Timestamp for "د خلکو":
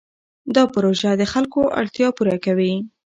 1.17-1.61